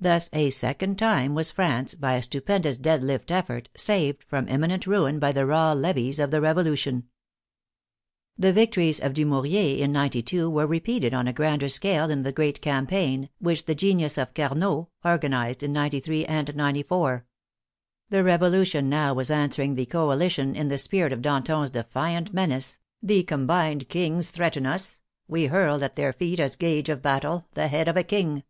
Thus 0.00 0.30
a 0.32 0.48
second 0.48 0.98
time 0.98 1.34
was 1.34 1.50
France, 1.52 1.94
by 1.94 2.14
a 2.14 2.22
stupendous 2.22 2.78
dead 2.78 3.04
lift 3.04 3.30
effort, 3.30 3.68
saved 3.76 4.24
from 4.24 4.48
imminent 4.48 4.86
ruin 4.86 5.18
by 5.18 5.30
the 5.30 5.44
raw 5.44 5.72
levies 5.74 6.18
of 6.18 6.30
the 6.30 6.40
Revolution. 6.40 7.04
The 8.38 8.50
victories 8.50 8.98
of 8.98 9.12
Dumouriez 9.12 9.78
in 9.80 9.92
'92 9.92 10.48
were 10.48 10.66
repeated 10.66 11.12
on 11.12 11.28
a 11.28 11.34
grander 11.34 11.68
scale 11.68 12.08
in 12.08 12.22
the 12.22 12.32
great 12.32 12.62
campaign, 12.62 13.28
which 13.40 13.66
the 13.66 13.74
genius 13.74 14.16
of 14.16 14.32
Carnot" 14.32 14.86
organized" 15.04 15.62
in 15.62 15.74
'93 15.74 16.24
and 16.24 16.56
'94. 16.56 17.26
The 18.08 18.24
Revolution 18.24 18.88
now 18.88 19.12
was 19.12 19.30
answering 19.30 19.74
the 19.74 19.84
coalition 19.84 20.56
in 20.56 20.68
the 20.68 20.78
spirit 20.78 21.12
of 21.12 21.20
Damon's 21.20 21.68
defiant 21.68 22.32
menace" 22.32 22.78
the 23.02 23.22
combined 23.22 23.90
kings 23.90 24.30
threaten 24.30 24.64
us, 24.64 25.02
we 25.26 25.44
hurl 25.48 25.84
at 25.84 25.94
their 25.96 26.14
feet 26.14 26.40
as 26.40 26.56
gage 26.56 26.88
of 26.88 27.02
battle 27.02 27.48
the 27.52 27.68
head 27.68 27.86
of 27.86 27.98
a 27.98 28.02
king." 28.02 28.44